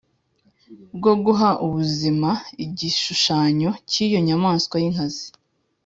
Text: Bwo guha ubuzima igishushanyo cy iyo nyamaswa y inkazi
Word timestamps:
Bwo 0.97 1.11
guha 1.23 1.49
ubuzima 1.65 2.29
igishushanyo 2.63 3.69
cy 3.89 3.97
iyo 4.05 4.19
nyamaswa 4.27 4.75
y 4.81 4.85
inkazi 4.89 5.27